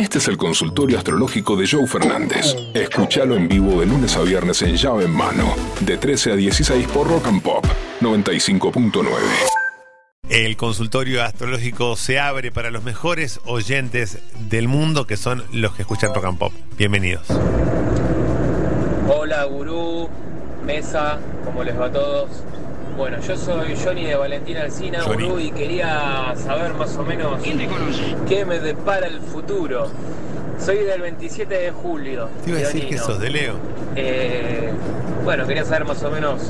Este 0.00 0.16
es 0.16 0.28
el 0.28 0.38
consultorio 0.38 0.96
astrológico 0.96 1.56
de 1.56 1.68
Joe 1.70 1.86
Fernández. 1.86 2.56
Escúchalo 2.72 3.36
en 3.36 3.48
vivo 3.48 3.80
de 3.80 3.84
lunes 3.84 4.16
a 4.16 4.22
viernes 4.22 4.62
en 4.62 4.74
llave 4.74 5.04
en 5.04 5.10
mano, 5.10 5.54
de 5.80 5.98
13 5.98 6.32
a 6.32 6.36
16 6.36 6.88
por 6.88 7.06
Rock 7.06 7.26
and 7.26 7.42
Pop 7.42 7.66
95.9. 8.00 9.04
El 10.30 10.56
consultorio 10.56 11.22
astrológico 11.22 11.96
se 11.96 12.18
abre 12.18 12.50
para 12.50 12.70
los 12.70 12.82
mejores 12.82 13.40
oyentes 13.44 14.20
del 14.48 14.68
mundo, 14.68 15.06
que 15.06 15.18
son 15.18 15.44
los 15.52 15.74
que 15.74 15.82
escuchan 15.82 16.14
Rock 16.14 16.24
and 16.24 16.38
Pop. 16.38 16.54
Bienvenidos. 16.78 17.26
Hola, 19.06 19.44
gurú, 19.44 20.08
mesa, 20.64 21.18
¿cómo 21.44 21.62
les 21.62 21.78
va 21.78 21.86
a 21.86 21.92
todos? 21.92 22.30
Bueno, 22.96 23.18
yo 23.26 23.36
soy 23.36 23.76
Johnny 23.82 24.04
de 24.04 24.16
Valentina 24.16 24.62
Alcina, 24.62 25.00
Johnny. 25.02 25.24
gurú, 25.24 25.40
y 25.40 25.50
quería 25.52 26.34
saber 26.36 26.74
más 26.74 26.96
o 26.96 27.02
menos 27.04 27.40
qué 28.28 28.44
me 28.44 28.58
depara 28.58 29.06
el 29.06 29.20
futuro. 29.20 29.90
Soy 30.58 30.78
del 30.78 31.00
27 31.00 31.54
de 31.54 31.70
julio. 31.70 32.28
Te 32.44 32.50
iba 32.50 32.58
a 32.58 32.62
decir 32.62 32.86
que 32.88 32.98
sos 32.98 33.18
de 33.18 33.30
Leo. 33.30 33.54
Eh, 33.96 34.70
bueno, 35.24 35.46
quería 35.46 35.64
saber 35.64 35.86
más 35.86 36.02
o 36.02 36.10
menos 36.10 36.42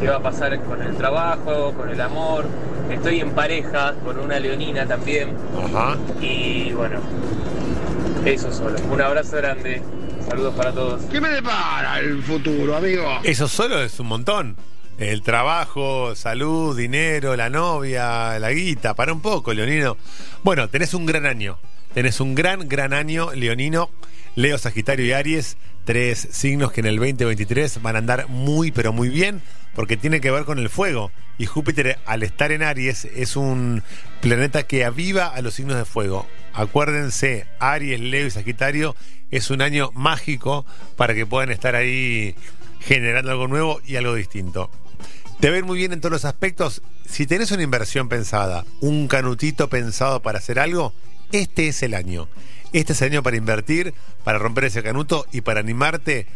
qué 0.00 0.08
va 0.08 0.16
a 0.16 0.22
pasar 0.22 0.58
con 0.64 0.82
el 0.82 0.96
trabajo, 0.96 1.72
con 1.76 1.88
el 1.88 2.00
amor. 2.00 2.46
Estoy 2.90 3.20
en 3.20 3.30
pareja 3.30 3.94
con 4.04 4.18
una 4.18 4.40
leonina 4.40 4.86
también. 4.86 5.30
Ajá. 5.56 5.96
Y 6.20 6.72
bueno, 6.72 6.98
eso 8.24 8.52
solo. 8.52 8.76
Un 8.90 9.00
abrazo 9.00 9.36
grande. 9.36 9.80
Saludos 10.28 10.54
para 10.54 10.72
todos. 10.72 11.02
¿Qué 11.04 11.20
me 11.20 11.28
depara 11.28 12.00
el 12.00 12.22
futuro, 12.22 12.76
amigo? 12.76 13.04
Eso 13.22 13.46
solo 13.46 13.80
es 13.80 14.00
un 14.00 14.08
montón. 14.08 14.56
El 14.98 15.22
trabajo, 15.22 16.14
salud, 16.14 16.76
dinero, 16.76 17.34
la 17.34 17.50
novia, 17.50 18.38
la 18.38 18.52
guita, 18.52 18.94
para 18.94 19.12
un 19.12 19.20
poco, 19.20 19.52
Leonino. 19.52 19.96
Bueno, 20.44 20.68
tenés 20.68 20.94
un 20.94 21.04
gran 21.04 21.26
año. 21.26 21.58
Tenés 21.94 22.20
un 22.20 22.36
gran, 22.36 22.68
gran 22.68 22.92
año, 22.92 23.32
Leonino. 23.32 23.90
Leo, 24.36 24.56
Sagitario 24.56 25.04
y 25.04 25.12
Aries, 25.12 25.56
tres 25.84 26.28
signos 26.30 26.70
que 26.70 26.80
en 26.80 26.86
el 26.86 26.96
2023 26.96 27.82
van 27.82 27.96
a 27.96 27.98
andar 27.98 28.28
muy, 28.28 28.70
pero 28.70 28.92
muy 28.92 29.08
bien, 29.08 29.42
porque 29.74 29.96
tiene 29.96 30.20
que 30.20 30.30
ver 30.30 30.44
con 30.44 30.60
el 30.60 30.68
fuego. 30.68 31.10
Y 31.38 31.46
Júpiter, 31.46 31.98
al 32.06 32.22
estar 32.22 32.52
en 32.52 32.62
Aries, 32.62 33.04
es 33.04 33.34
un 33.34 33.82
planeta 34.20 34.62
que 34.62 34.84
aviva 34.84 35.26
a 35.26 35.42
los 35.42 35.54
signos 35.54 35.76
de 35.76 35.84
fuego. 35.84 36.26
Acuérdense, 36.52 37.46
Aries, 37.58 37.98
Leo 37.98 38.28
y 38.28 38.30
Sagitario 38.30 38.94
es 39.32 39.50
un 39.50 39.60
año 39.60 39.90
mágico 39.92 40.64
para 40.96 41.14
que 41.14 41.26
puedan 41.26 41.50
estar 41.50 41.74
ahí 41.74 42.36
generando 42.78 43.32
algo 43.32 43.48
nuevo 43.48 43.80
y 43.84 43.96
algo 43.96 44.14
distinto. 44.14 44.70
Te 45.40 45.50
va 45.50 45.56
a 45.56 45.58
ir 45.58 45.64
muy 45.64 45.78
bien 45.78 45.92
en 45.92 46.00
todos 46.00 46.12
los 46.12 46.24
aspectos. 46.24 46.82
Si 47.06 47.26
tenés 47.26 47.50
una 47.50 47.62
inversión 47.62 48.08
pensada, 48.08 48.64
un 48.80 49.08
canutito 49.08 49.68
pensado 49.68 50.20
para 50.20 50.38
hacer 50.38 50.58
algo, 50.58 50.94
este 51.32 51.68
es 51.68 51.82
el 51.82 51.94
año. 51.94 52.28
Este 52.72 52.92
es 52.92 53.02
el 53.02 53.12
año 53.12 53.22
para 53.22 53.36
invertir, 53.36 53.94
para 54.24 54.38
romper 54.38 54.64
ese 54.64 54.82
canuto 54.82 55.26
y 55.32 55.42
para 55.42 55.60
animarte 55.60 56.26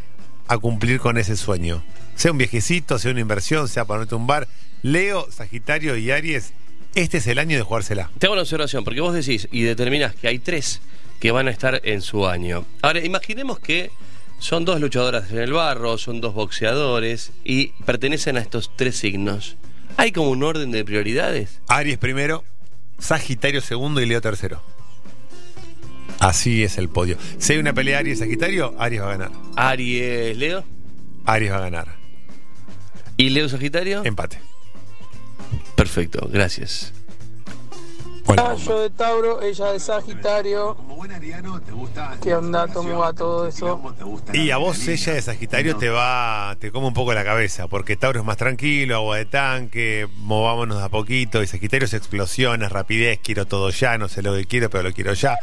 a 0.47 0.59
cumplir 0.59 1.01
con 1.01 1.19
ese 1.19 1.37
sueño. 1.37 1.83
Sea 2.17 2.33
un 2.33 2.39
viejecito, 2.39 2.99
sea 2.99 3.13
una 3.13 3.21
inversión, 3.21 3.69
sea 3.69 3.85
para 3.85 3.99
ponerte 3.99 4.15
un 4.15 4.27
bar. 4.27 4.49
Leo, 4.83 5.31
Sagitario 5.31 5.97
y 5.97 6.11
Aries, 6.11 6.53
este 6.95 7.19
es 7.19 7.27
el 7.27 7.39
año 7.39 7.57
de 7.57 7.63
jugársela. 7.63 8.11
Te 8.19 8.27
hago 8.27 8.35
una 8.35 8.43
observación, 8.43 8.85
porque 8.85 9.01
vos 9.01 9.15
decís 9.15 9.49
y 9.51 9.63
determinás 9.63 10.15
que 10.15 10.29
hay 10.29 10.39
tres 10.39 10.81
que 11.21 11.31
van 11.31 11.49
a 11.49 11.51
estar 11.51 11.81
en 11.85 12.03
su 12.03 12.27
año. 12.27 12.65
Ahora, 12.83 13.05
imaginemos 13.05 13.59
que 13.59 13.91
son 14.39 14.64
dos 14.64 14.81
luchadoras 14.81 15.31
en 15.31 15.39
el 15.39 15.53
barro, 15.53 15.98
son 15.98 16.20
dos 16.20 16.34
boxeadores 16.34 17.33
y 17.44 17.69
pertenecen 17.84 18.36
a 18.36 18.41
estos 18.41 18.70
tres 18.77 18.97
signos. 18.97 19.56
¿Hay 19.97 20.12
como 20.12 20.30
un 20.30 20.42
orden 20.42 20.70
de 20.70 20.84
prioridades? 20.84 21.61
Aries 21.69 21.98
primero, 21.98 22.45
Sagitario 22.98 23.61
segundo 23.61 24.00
y 24.00 24.06
Leo 24.06 24.20
tercero. 24.20 24.62
Así 26.20 26.64
es 26.64 26.78
el 26.78 26.89
podio. 26.89 27.17
Si 27.39 27.53
hay 27.53 27.58
una 27.61 27.72
pelea 27.72 28.00
Aries-Sagitario, 28.00 28.75
Aries 28.78 29.00
va 29.03 29.06
a 29.06 29.17
ganar. 29.17 29.30
Aries, 29.56 30.36
Leo 30.36 30.64
Aries 31.27 31.52
va 31.52 31.56
a 31.56 31.61
ganar. 31.61 31.97
y 33.17 33.30
Leo 33.30 33.48
Sagitario. 33.48 34.05
Empate. 34.05 34.39
Perfecto, 35.77 36.29
gracias. 36.33 36.92
Hola. 38.30 38.56
Yo 38.56 38.80
de 38.80 38.90
Tauro, 38.90 39.40
ella 39.40 39.72
de 39.72 39.80
Sagitario. 39.80 40.77
¿Qué 42.22 42.34
onda? 42.34 42.68
¿Cómo 42.68 42.98
va 42.98 43.14
todo 43.14 43.48
eso? 43.48 43.80
Y 44.34 44.50
a 44.50 44.58
vos 44.58 44.86
ella 44.86 45.14
de 45.14 45.22
Sagitario 45.22 45.77
te 45.77 45.89
va, 45.89 46.55
te 46.61 46.70
come 46.70 46.89
un 46.89 46.92
poco 46.92 47.14
la 47.14 47.24
cabeza, 47.24 47.68
porque 47.68 47.96
Tauro 47.96 48.20
es 48.20 48.27
más 48.27 48.36
tranquilo, 48.36 48.96
agua 48.96 49.16
de 49.16 49.24
tanque, 49.24 50.08
movámonos 50.16 50.83
a 50.83 50.90
poquito, 50.90 51.42
y 51.42 51.46
Sagitario 51.46 51.86
es 51.86 51.94
explosiones, 51.94 52.70
rapidez, 52.70 53.18
quiero 53.22 53.46
todo 53.46 53.70
ya, 53.70 53.96
no 53.96 54.08
sé 54.08 54.20
lo 54.20 54.34
que 54.34 54.45
quiero, 54.45 54.68
pero 54.68 54.84
lo 54.84 54.92
quiero 54.92 55.14
ya. 55.14 55.34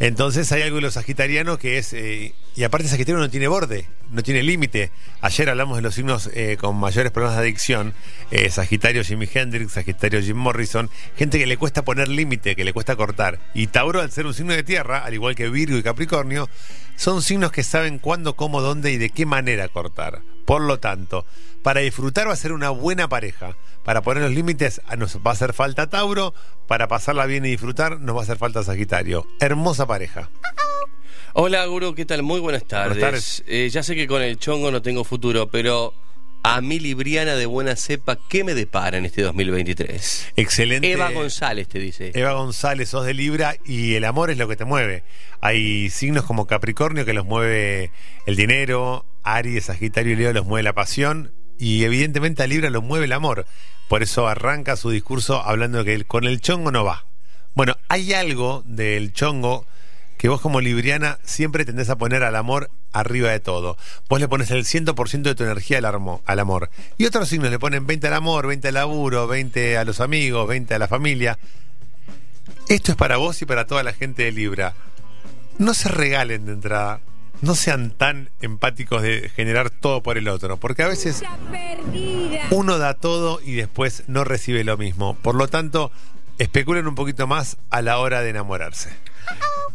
Entonces 0.00 0.50
hay 0.52 0.62
algo 0.62 0.76
de 0.76 0.82
los 0.82 0.94
sagitarianos 0.94 1.58
que 1.58 1.78
es, 1.78 1.92
eh, 1.92 2.34
y 2.56 2.64
aparte 2.64 2.88
Sagitario 2.88 3.20
no 3.20 3.30
tiene 3.30 3.46
borde, 3.46 3.88
no 4.10 4.22
tiene 4.22 4.42
límite. 4.42 4.90
Ayer 5.20 5.48
hablamos 5.48 5.76
de 5.76 5.82
los 5.82 5.94
signos 5.94 6.28
eh, 6.34 6.56
con 6.60 6.76
mayores 6.76 7.12
problemas 7.12 7.36
de 7.36 7.42
adicción, 7.42 7.94
eh, 8.30 8.50
Sagitario 8.50 9.04
Jimi 9.04 9.28
Hendrix, 9.32 9.72
Sagitario 9.72 10.20
Jim 10.20 10.36
Morrison, 10.36 10.90
gente 11.16 11.38
que 11.38 11.46
le 11.46 11.56
cuesta 11.56 11.84
poner 11.84 12.08
límite, 12.08 12.56
que 12.56 12.64
le 12.64 12.72
cuesta 12.72 12.96
cortar. 12.96 13.38
Y 13.54 13.68
Tauro 13.68 14.00
al 14.00 14.10
ser 14.10 14.26
un 14.26 14.34
signo 14.34 14.52
de 14.52 14.64
tierra, 14.64 15.04
al 15.04 15.14
igual 15.14 15.36
que 15.36 15.48
Virgo 15.48 15.78
y 15.78 15.82
Capricornio, 15.82 16.48
son 16.96 17.22
signos 17.22 17.52
que 17.52 17.62
saben 17.62 17.98
cuándo, 17.98 18.34
cómo, 18.34 18.60
dónde 18.60 18.92
y 18.92 18.98
de 18.98 19.10
qué 19.10 19.26
manera 19.26 19.68
cortar. 19.68 20.22
Por 20.44 20.62
lo 20.62 20.78
tanto, 20.78 21.24
para 21.64 21.80
disfrutar 21.80 22.28
va 22.28 22.34
a 22.34 22.36
ser 22.36 22.52
una 22.52 22.68
buena 22.68 23.08
pareja. 23.08 23.56
Para 23.84 24.02
poner 24.02 24.22
los 24.22 24.32
límites 24.32 24.82
ah, 24.86 24.96
nos 24.96 25.16
va 25.16 25.30
a 25.30 25.32
hacer 25.32 25.54
falta 25.54 25.88
Tauro. 25.88 26.34
Para 26.68 26.88
pasarla 26.88 27.24
bien 27.24 27.46
y 27.46 27.48
disfrutar 27.48 28.00
nos 28.00 28.14
va 28.14 28.20
a 28.20 28.22
hacer 28.24 28.36
falta 28.36 28.62
Sagitario. 28.62 29.26
Hermosa 29.40 29.86
pareja. 29.86 30.28
Hola, 31.32 31.64
Guru, 31.64 31.94
¿qué 31.94 32.04
tal? 32.04 32.22
Muy 32.22 32.38
buenas 32.38 32.64
tardes. 32.64 32.98
Buenas 32.98 33.10
tardes. 33.10 33.44
Eh, 33.46 33.70
ya 33.70 33.82
sé 33.82 33.96
que 33.96 34.06
con 34.06 34.20
el 34.20 34.38
chongo 34.38 34.70
no 34.70 34.82
tengo 34.82 35.04
futuro, 35.04 35.48
pero 35.48 35.94
a 36.42 36.60
mi 36.60 36.78
libriana 36.78 37.34
de 37.34 37.46
buena 37.46 37.76
cepa, 37.76 38.18
¿qué 38.28 38.44
me 38.44 38.52
depara 38.52 38.98
en 38.98 39.06
este 39.06 39.22
2023? 39.22 40.32
Excelente. 40.36 40.92
Eva 40.92 41.12
González 41.12 41.66
te 41.66 41.78
dice. 41.78 42.12
Eva 42.14 42.34
González, 42.34 42.90
sos 42.90 43.06
de 43.06 43.14
Libra 43.14 43.56
y 43.64 43.94
el 43.94 44.04
amor 44.04 44.30
es 44.30 44.36
lo 44.36 44.48
que 44.48 44.56
te 44.56 44.66
mueve. 44.66 45.02
Hay 45.40 45.88
signos 45.88 46.24
como 46.24 46.46
Capricornio 46.46 47.06
que 47.06 47.14
los 47.14 47.24
mueve 47.24 47.90
el 48.26 48.36
dinero, 48.36 49.06
Aries, 49.22 49.64
Sagitario 49.64 50.12
y 50.12 50.16
Leo 50.16 50.34
los 50.34 50.44
mueve 50.44 50.62
la 50.62 50.74
pasión 50.74 51.32
y 51.58 51.84
evidentemente 51.84 52.42
a 52.42 52.46
Libra 52.46 52.70
lo 52.70 52.82
mueve 52.82 53.06
el 53.06 53.12
amor. 53.12 53.46
Por 53.88 54.02
eso 54.02 54.26
arranca 54.26 54.76
su 54.76 54.90
discurso 54.90 55.42
hablando 55.42 55.84
de 55.84 55.98
que 55.98 56.04
con 56.04 56.24
el 56.24 56.40
chongo 56.40 56.70
no 56.70 56.84
va. 56.84 57.04
Bueno, 57.54 57.76
hay 57.88 58.12
algo 58.12 58.62
del 58.66 59.12
chongo 59.12 59.66
que 60.16 60.28
vos 60.28 60.40
como 60.40 60.60
libriana 60.60 61.18
siempre 61.22 61.64
tendés 61.64 61.90
a 61.90 61.96
poner 61.96 62.22
al 62.22 62.36
amor 62.36 62.70
arriba 62.92 63.30
de 63.30 63.40
todo. 63.40 63.76
Vos 64.08 64.20
le 64.20 64.28
pones 64.28 64.50
el 64.50 64.64
100% 64.64 65.22
de 65.22 65.34
tu 65.34 65.44
energía 65.44 65.78
al, 65.78 65.84
al 66.24 66.38
amor. 66.38 66.70
Y 66.96 67.04
otros 67.04 67.28
signos 67.28 67.50
le 67.50 67.58
ponen 67.58 67.86
20 67.86 68.06
al 68.06 68.14
amor, 68.14 68.46
20 68.46 68.68
al 68.68 68.74
laburo, 68.74 69.26
20 69.26 69.76
a 69.76 69.84
los 69.84 70.00
amigos, 70.00 70.48
20 70.48 70.74
a 70.74 70.78
la 70.78 70.88
familia. 70.88 71.38
Esto 72.68 72.92
es 72.92 72.96
para 72.96 73.18
vos 73.18 73.42
y 73.42 73.46
para 73.46 73.66
toda 73.66 73.82
la 73.82 73.92
gente 73.92 74.24
de 74.24 74.32
Libra. 74.32 74.74
No 75.58 75.74
se 75.74 75.88
regalen 75.88 76.46
de 76.46 76.52
entrada. 76.52 77.00
No 77.42 77.54
sean 77.54 77.90
tan 77.90 78.30
empáticos 78.40 79.02
de 79.02 79.30
generar 79.34 79.70
todo 79.70 80.02
por 80.02 80.18
el 80.18 80.28
otro. 80.28 80.56
Porque 80.56 80.82
a 80.82 80.88
veces 80.88 81.22
uno 82.50 82.78
da 82.78 82.94
todo 82.94 83.40
y 83.44 83.52
después 83.52 84.04
no 84.06 84.24
recibe 84.24 84.64
lo 84.64 84.76
mismo. 84.76 85.16
Por 85.20 85.34
lo 85.34 85.48
tanto, 85.48 85.90
especulen 86.38 86.86
un 86.86 86.94
poquito 86.94 87.26
más 87.26 87.56
a 87.70 87.82
la 87.82 87.98
hora 87.98 88.22
de 88.22 88.30
enamorarse. 88.30 88.90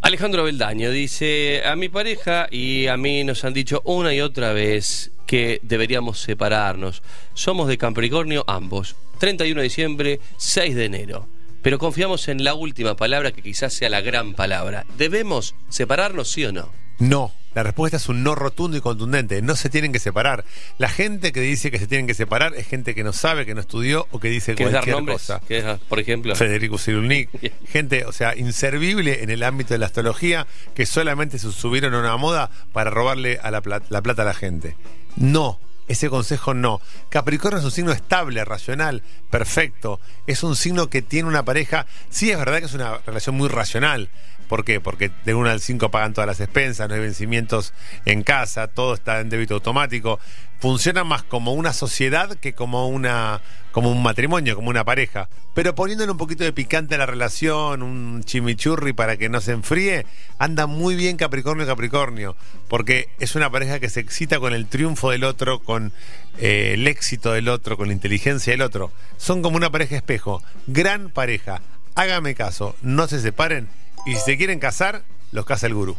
Alejandro 0.02 0.44
Beldaño 0.44 0.92
dice, 0.92 1.62
a 1.66 1.76
mi 1.76 1.90
pareja 1.90 2.48
y 2.50 2.88
a 2.88 2.98
mí 2.98 3.24
nos 3.24 3.44
han 3.44 3.54
dicho 3.54 3.82
una 3.84 4.14
y 4.14 4.22
otra 4.22 4.54
vez 4.54 5.12
que 5.28 5.60
deberíamos 5.62 6.20
separarnos. 6.20 7.04
Somos 7.34 7.68
de 7.68 7.78
Capricornio 7.78 8.44
ambos. 8.48 8.96
31 9.20 9.60
de 9.60 9.64
diciembre, 9.64 10.20
6 10.38 10.76
de 10.76 10.86
enero. 10.86 11.28
Pero 11.62 11.78
confiamos 11.78 12.30
en 12.30 12.44
la 12.44 12.54
última 12.54 12.96
palabra 12.96 13.32
que 13.32 13.42
quizás 13.42 13.74
sea 13.74 13.90
la 13.90 14.02
gran 14.02 14.34
palabra. 14.34 14.86
¿Debemos 14.98 15.56
separarnos, 15.68 16.32
sí 16.32 16.46
o 16.46 16.54
no? 16.54 16.72
No. 17.00 17.34
La 17.56 17.64
respuesta 17.64 17.98
es 17.98 18.08
un 18.08 18.22
no 18.22 18.36
rotundo 18.36 18.78
y 18.78 18.82
contundente. 18.82 19.42
No 19.42 19.56
se 19.56 19.70
tienen 19.70 19.92
que 19.92 19.98
separar. 19.98 20.46
La 20.78 20.88
gente 20.88 21.32
que 21.32 21.42
dice 21.42 21.72
que 21.72 21.80
se 21.80 21.88
tienen 21.88 22.06
que 22.06 22.14
separar 22.14 22.54
es 22.56 22.68
gente 22.68 22.94
que 22.94 23.04
no 23.04 23.12
sabe, 23.12 23.46
que 23.46 23.56
no 23.56 23.62
estudió 23.62 24.08
o 24.12 24.20
que 24.20 24.30
dice 24.30 24.54
¿Quieres 24.54 24.74
dar 24.74 24.82
cualquier 24.82 24.96
nombres? 24.98 25.18
cosa. 25.18 25.40
¿Quieres 25.48 25.66
dar, 25.66 25.80
por 25.80 26.00
ejemplo? 26.00 26.36
Federico 26.36 26.78
Cirulnik, 26.78 27.30
gente, 27.68 28.06
o 28.06 28.12
sea, 28.12 28.36
inservible 28.38 29.24
en 29.24 29.32
el 29.32 29.42
ámbito 29.42 29.74
de 29.74 29.80
la 29.80 29.88
astrología, 29.88 30.46
que 30.76 30.86
solamente 30.86 31.40
se 31.40 31.52
subieron 31.52 31.96
a 31.96 32.00
una 32.00 32.18
moda 32.18 32.52
para 32.72 32.92
robarle 32.92 33.40
a 33.42 33.50
la, 33.50 33.64
la 33.90 34.02
plata 34.04 34.22
a 34.22 34.26
la 34.26 34.36
gente. 34.36 34.76
No, 35.16 35.60
ese 35.90 36.10
consejo 36.10 36.54
no. 36.54 36.80
Capricornio 37.10 37.60
es 37.60 37.66
un 37.66 37.72
signo 37.72 37.92
estable, 37.92 38.46
racional, 38.46 39.04
perfecto. 39.30 40.00
Es 40.28 40.44
un 40.44 40.56
signo 40.56 40.90
que 40.90 41.02
tiene 41.02 41.28
una 41.28 41.44
pareja, 41.44 41.86
sí 42.10 42.32
es 42.32 42.38
verdad 42.38 42.60
que 42.60 42.66
es 42.66 42.74
una 42.74 43.00
relación 43.00 43.36
muy 43.36 43.50
racional, 43.50 44.10
¿Por 44.50 44.66
qué? 44.66 44.82
Porque 44.82 45.12
de 45.26 45.36
1 45.36 45.48
al 45.48 45.62
5 45.62 45.92
pagan 45.92 46.14
todas 46.14 46.28
las 46.28 46.40
expensas, 46.40 46.90
no 46.90 46.96
hay 46.96 47.02
vencimientos 47.02 47.72
en 48.06 48.24
casa, 48.24 48.68
todo 48.68 48.96
está 48.96 49.20
en 49.20 49.30
débito 49.30 49.54
automático. 49.54 50.20
Funciona 50.60 51.04
más 51.04 51.24
como 51.24 51.54
una 51.54 51.72
sociedad 51.72 52.36
que 52.36 52.54
como 52.54 52.88
una 52.88 53.42
como 53.72 53.92
un 53.92 54.02
matrimonio, 54.02 54.56
como 54.56 54.70
una 54.70 54.84
pareja. 54.84 55.30
Pero 55.54 55.76
poniéndole 55.76 56.12
un 56.12 56.18
poquito 56.18 56.44
de 56.44 56.54
picante 56.54 56.96
a 56.96 56.98
la 56.98 57.06
relación, 57.06 57.84
un 57.84 58.24
chimichurri 58.24 58.94
para 58.94 59.18
que 59.18 59.30
no 59.30 59.42
se 59.42 59.52
enfríe, 59.52 60.06
anda 60.38 60.68
muy 60.68 60.96
bien 60.96 61.18
Capricornio 61.18 61.66
Capricornio. 61.66 62.36
Porque 62.68 63.10
es 63.20 63.36
una 63.36 63.50
pareja 63.50 63.80
que 63.80 63.90
se 63.90 64.00
excita 64.00 64.40
con 64.40 64.54
el 64.54 64.68
triunfo 64.68 65.12
del 65.12 65.24
otro, 65.24 65.60
con 65.60 65.94
eh, 66.38 66.72
el 66.74 66.88
éxito 66.88 67.32
del 67.32 67.48
otro, 67.48 67.78
con 67.78 67.88
la 67.88 67.94
inteligencia 67.94 68.52
del 68.52 68.62
otro. 68.62 68.92
Son 69.18 69.42
como 69.42 69.58
una 69.58 69.70
pareja 69.70 69.96
espejo. 69.96 70.42
Gran 70.68 71.10
pareja. 71.10 71.62
Hágame 71.96 72.36
caso, 72.36 72.76
no 72.82 73.08
se 73.08 73.20
separen. 73.20 73.70
Y 74.06 74.16
si 74.16 74.22
se 74.22 74.38
quieren 74.38 74.60
casar, 74.60 75.04
los 75.32 75.46
casa 75.46 75.68
el 75.68 75.74
gurú. 75.74 75.96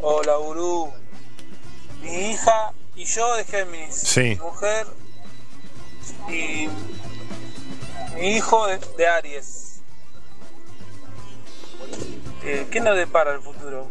Hola, 0.00 0.36
gurú. 0.36 0.92
Mi 2.02 2.32
hija 2.32 2.72
y 3.00 3.04
yo 3.06 3.34
de 3.34 3.44
Géminis. 3.44 3.94
Sí. 3.94 4.20
Mi 4.20 4.34
mujer 4.36 4.86
y 6.28 6.68
mi 8.14 8.36
hijo 8.36 8.66
de, 8.66 8.78
de 8.98 9.06
Aries. 9.06 9.80
Eh, 12.44 12.66
¿Qué 12.70 12.80
nos 12.80 12.96
depara 12.96 13.32
el 13.32 13.40
futuro? 13.40 13.88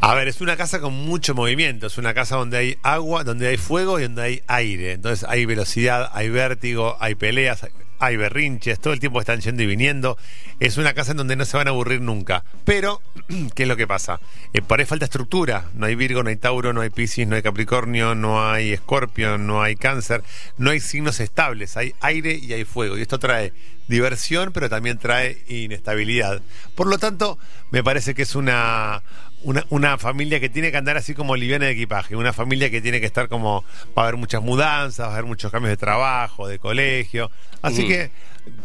A 0.00 0.14
ver, 0.14 0.28
es 0.28 0.40
una 0.40 0.56
casa 0.56 0.80
con 0.80 0.94
mucho 0.94 1.34
movimiento, 1.34 1.88
es 1.88 1.98
una 1.98 2.14
casa 2.14 2.36
donde 2.36 2.56
hay 2.56 2.78
agua, 2.82 3.24
donde 3.24 3.48
hay 3.48 3.56
fuego 3.56 3.98
y 3.98 4.04
donde 4.04 4.22
hay 4.22 4.42
aire. 4.46 4.92
Entonces 4.92 5.28
hay 5.28 5.44
velocidad, 5.44 6.08
hay 6.14 6.30
vértigo, 6.30 6.96
hay 7.00 7.16
peleas, 7.16 7.64
hay 7.64 7.70
berrinches, 8.16 8.80
todo 8.80 8.92
el 8.92 9.00
tiempo 9.00 9.20
están 9.20 9.40
yendo 9.40 9.62
y 9.62 9.66
viniendo. 9.66 10.16
Es 10.58 10.76
una 10.78 10.94
casa 10.94 11.12
en 11.12 11.18
donde 11.18 11.36
no 11.36 11.44
se 11.44 11.56
van 11.56 11.68
a 11.68 11.70
aburrir 11.70 12.00
nunca. 12.00 12.44
Pero, 12.64 13.00
¿qué 13.54 13.62
es 13.62 13.68
lo 13.68 13.76
que 13.76 13.86
pasa? 13.86 14.20
Eh, 14.52 14.62
por 14.62 14.80
ahí 14.80 14.86
falta 14.86 15.04
estructura. 15.04 15.66
No 15.74 15.86
hay 15.86 15.94
Virgo, 15.94 16.22
no 16.22 16.30
hay 16.30 16.36
Tauro, 16.36 16.72
no 16.72 16.80
hay 16.80 16.90
Piscis, 16.90 17.26
no 17.26 17.36
hay 17.36 17.42
Capricornio, 17.42 18.14
no 18.14 18.50
hay 18.50 18.72
Escorpio, 18.72 19.38
no 19.38 19.62
hay 19.62 19.76
Cáncer. 19.76 20.22
No 20.58 20.70
hay 20.70 20.80
signos 20.80 21.20
estables. 21.20 21.76
Hay 21.76 21.94
aire 22.00 22.34
y 22.34 22.52
hay 22.52 22.64
fuego. 22.64 22.98
Y 22.98 23.02
esto 23.02 23.18
trae 23.18 23.52
diversión, 23.88 24.52
pero 24.52 24.70
también 24.70 24.98
trae 24.98 25.42
inestabilidad. 25.48 26.40
Por 26.74 26.86
lo 26.86 26.98
tanto, 26.98 27.38
me 27.70 27.82
parece 27.82 28.14
que 28.14 28.22
es 28.22 28.34
una, 28.34 29.02
una, 29.42 29.64
una 29.70 29.96
familia 29.98 30.38
que 30.40 30.48
tiene 30.48 30.70
que 30.70 30.76
andar 30.76 30.96
así 30.96 31.14
como 31.14 31.36
liviana 31.36 31.66
de 31.66 31.72
equipaje, 31.72 32.16
una 32.16 32.32
familia 32.32 32.70
que 32.70 32.80
tiene 32.80 33.00
que 33.00 33.06
estar 33.06 33.28
como, 33.28 33.64
va 33.96 34.02
a 34.02 34.06
haber 34.06 34.16
muchas 34.16 34.42
mudanzas, 34.42 35.06
va 35.06 35.10
a 35.10 35.12
haber 35.14 35.24
muchos 35.24 35.50
cambios 35.50 35.70
de 35.70 35.76
trabajo, 35.76 36.46
de 36.46 36.58
colegio. 36.58 37.30
Así 37.62 37.84
Mm. 37.84 37.88
que 37.88 38.10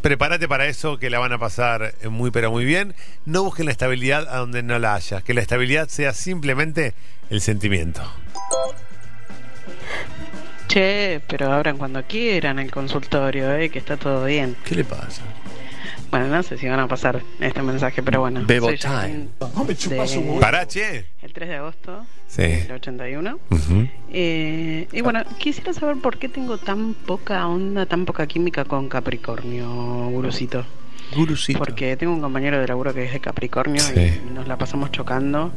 prepárate 0.01 0.48
para 0.48 0.68
eso, 0.68 0.98
que 0.98 1.10
la 1.10 1.19
van 1.19 1.33
a 1.33 1.38
pasar 1.38 1.94
muy 2.10 2.31
pero 2.31 2.51
muy 2.51 2.66
bien. 2.66 2.94
No 3.25 3.44
busquen 3.44 3.66
la 3.66 3.72
estabilidad 3.72 4.27
a 4.30 4.38
donde 4.38 4.63
no 4.63 4.80
la 4.80 4.95
haya, 4.95 5.22
que 5.22 5.33
la 5.33 5.42
estabilidad 5.42 5.88
sea 5.89 6.13
simplemente 6.13 6.94
el 7.30 7.42
sentimiento. 7.42 8.01
Che, 10.68 11.22
pero 11.27 11.51
abran 11.54 11.77
cuando 11.77 12.04
quieran 12.04 12.60
el 12.60 12.72
consultorio, 12.72 13.54
eh, 13.56 13.69
que 13.69 13.80
está 13.80 13.98
todo 13.98 14.25
bien. 14.25 14.56
¿Qué 14.66 14.75
le 14.75 14.83
pasa? 14.83 15.22
Bueno, 16.18 16.34
no 16.34 16.44
sé 16.44 16.58
si 16.58 16.66
van 16.66 16.80
a 16.80 16.88
pasar 16.88 17.22
este 17.42 17.62
mensaje, 17.62 18.02
pero 18.02 18.22
bueno. 18.22 18.42
Bebo 18.48 18.68
Soy 18.68 18.78
Jacqueline 18.78 19.30
de- 19.90 20.38
Pará, 20.40 20.66
che. 20.66 21.08
El 21.22 21.34
3 21.34 21.50
de 21.50 21.56
agosto 21.56 22.06
Sí. 22.28 22.42
del 22.44 22.72
81. 22.72 23.38
Ujú. 23.50 23.86
Eh, 24.14 24.88
y 24.94 25.02
bueno, 25.02 25.24
quisiera 25.38 25.74
saber 25.74 25.98
por 25.98 26.18
qué 26.18 26.30
tengo 26.30 26.58
tan 26.58 26.94
poca 26.94 27.46
onda, 27.48 27.86
tan 27.86 28.06
poca 28.06 28.28
química 28.28 28.64
con 28.64 28.88
Capricornio, 28.88 29.68
Gurucito. 30.10 30.66
Gurucito. 31.18 31.60
Porque 31.60 31.98
tengo 31.98 32.14
un 32.14 32.22
compañero 32.22 32.62
de 32.62 32.68
laburo 32.68 32.94
que 32.94 33.04
es 33.04 33.12
de 33.12 33.20
Capricornio 33.20 33.82
Sí. 33.82 34.22
y 34.30 34.34
nos 34.34 34.48
la 34.48 34.58
pasamos 34.58 34.92
chocando. 34.92 35.52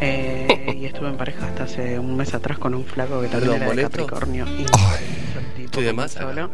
eh, 0.00 0.76
y 0.80 0.84
estuve 0.84 1.08
en 1.08 1.16
pareja 1.16 1.44
hasta 1.48 1.64
hace 1.64 1.98
un 1.98 2.16
mes 2.16 2.32
atrás 2.32 2.56
con 2.58 2.72
un 2.72 2.84
flaco 2.84 3.20
que 3.20 3.26
también 3.26 3.54
era 3.60 3.72
de. 3.74 3.82
Capricornio. 3.82 4.46
Y 5.58 5.64
Estoy 5.64 5.82
de 5.84 5.92
más 5.92 6.16
acá. 6.16 6.48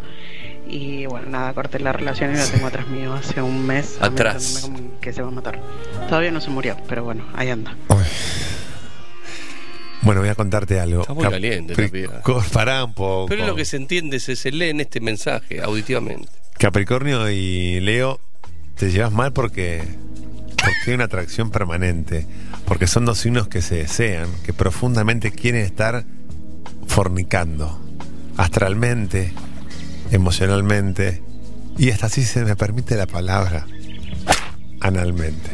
Y 0.66 1.06
bueno, 1.06 1.28
nada, 1.28 1.52
corté 1.52 1.78
la 1.78 1.92
relación 1.92 2.32
y 2.32 2.36
la 2.36 2.46
tengo 2.46 2.66
atrás 2.66 2.88
mío 2.88 3.12
hace 3.12 3.40
un 3.42 3.66
mes. 3.66 3.96
Atrás. 4.00 4.70
que 5.00 5.12
se 5.12 5.22
va 5.22 5.28
a 5.28 5.30
matar. 5.30 5.60
Todavía 6.08 6.30
no 6.30 6.40
se 6.40 6.50
murió, 6.50 6.76
pero 6.88 7.04
bueno, 7.04 7.24
ahí 7.34 7.50
anda. 7.50 7.76
Bueno, 10.02 10.20
voy 10.20 10.28
a 10.28 10.34
contarte 10.34 10.80
algo. 10.80 11.02
Está 11.02 11.14
muy 11.14 11.24
caliente 11.28 11.74
la 11.80 11.88
piba. 11.88 12.20
Capricornio- 12.22 12.50
Pará 12.52 12.84
un 12.84 12.92
poco. 12.94 13.26
Pero 13.28 13.42
es 13.42 13.46
lo 13.48 13.54
que 13.56 13.64
se 13.64 13.76
entiende, 13.76 14.20
se, 14.20 14.36
se 14.36 14.50
lee 14.52 14.68
en 14.70 14.80
este 14.80 15.00
mensaje 15.00 15.62
auditivamente. 15.62 16.28
Capricornio 16.58 17.30
y 17.30 17.80
Leo, 17.80 18.20
te 18.76 18.90
llevas 18.90 19.12
mal 19.12 19.32
porque, 19.32 19.82
porque 20.56 20.74
hay 20.88 20.94
una 20.94 21.04
atracción 21.04 21.50
permanente. 21.50 22.26
Porque 22.66 22.86
son 22.86 23.04
dos 23.04 23.18
signos 23.18 23.48
que 23.48 23.60
se 23.62 23.76
desean, 23.76 24.28
que 24.44 24.52
profundamente 24.54 25.30
quieren 25.30 25.62
estar 25.62 26.04
fornicando. 26.86 27.78
Astralmente, 28.36 29.32
emocionalmente. 30.10 31.22
Y 31.76 31.90
hasta 31.90 32.06
así 32.06 32.24
se 32.24 32.44
me 32.44 32.56
permite 32.56 32.96
la 32.96 33.06
palabra. 33.06 33.66
Analmente. 34.80 35.50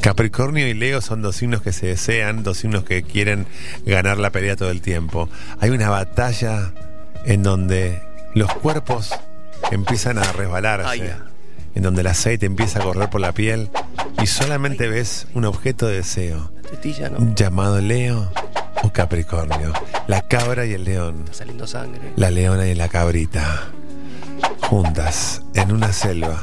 Capricornio 0.00 0.68
y 0.68 0.74
Leo 0.74 1.00
son 1.00 1.22
dos 1.22 1.36
signos 1.36 1.60
que 1.62 1.72
se 1.72 1.86
desean, 1.86 2.44
dos 2.44 2.58
signos 2.58 2.84
que 2.84 3.02
quieren 3.02 3.46
ganar 3.84 4.18
la 4.18 4.30
pelea 4.30 4.56
todo 4.56 4.70
el 4.70 4.80
tiempo. 4.80 5.28
Hay 5.60 5.70
una 5.70 5.90
batalla 5.90 6.72
en 7.24 7.42
donde 7.42 8.00
los 8.34 8.52
cuerpos 8.54 9.10
empiezan 9.72 10.18
a 10.18 10.32
resbalarse, 10.32 10.88
Ay, 10.88 11.12
en 11.74 11.82
donde 11.82 12.02
el 12.02 12.06
aceite 12.06 12.46
empieza 12.46 12.78
a 12.78 12.82
correr 12.82 13.10
por 13.10 13.20
la 13.20 13.32
piel 13.32 13.70
y 14.22 14.26
solamente 14.26 14.88
ves 14.88 15.26
un 15.34 15.44
objeto 15.44 15.86
de 15.86 15.96
deseo 15.96 16.52
Tetilla, 16.70 17.10
¿no? 17.10 17.34
llamado 17.34 17.80
Leo 17.80 18.30
o 18.82 18.92
Capricornio, 18.92 19.72
la 20.06 20.22
cabra 20.22 20.64
y 20.66 20.72
el 20.72 20.84
león, 20.84 21.22
Está 21.24 21.34
saliendo 21.38 21.66
sangre. 21.66 22.12
la 22.16 22.30
leona 22.30 22.66
y 22.66 22.74
la 22.74 22.88
cabrita, 22.88 23.68
juntas 24.62 25.42
en 25.54 25.72
una 25.72 25.92
selva, 25.92 26.42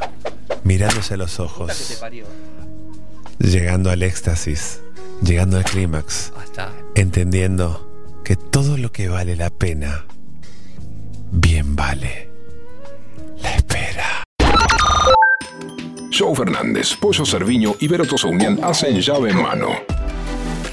mirándose 0.64 1.14
a 1.14 1.18
los 1.18 1.36
Puta 1.38 1.44
que 1.48 1.54
te 1.54 1.64
ojos, 1.64 1.98
parió. 2.00 2.26
llegando 3.40 3.90
al 3.92 4.04
éxtasis, 4.04 4.82
llegando 5.22 5.58
al 5.58 5.64
clímax, 5.64 6.32
Hasta. 6.42 6.72
entendiendo 6.96 7.90
que 8.24 8.36
todo 8.36 8.78
lo 8.78 8.92
que 8.92 9.08
vale 9.10 9.36
la 9.36 9.50
pena, 9.50 10.06
bien 11.32 11.76
vale 11.76 12.30
la 13.42 13.56
espera. 13.56 14.24
Joe 16.18 16.34
Fernández, 16.34 16.96
Pollo 16.96 17.26
Cerviño 17.26 17.76
y 17.80 17.88
Vero 17.90 18.06
Unión 18.24 18.60
hacen 18.64 19.00
llave 19.02 19.32
en 19.32 19.42
mano. 19.42 19.70